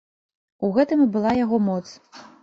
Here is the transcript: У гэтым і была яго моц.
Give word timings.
У 0.67 0.69
гэтым 0.77 1.03
і 1.03 1.05
была 1.17 1.33
яго 1.39 1.59
моц. 1.67 1.83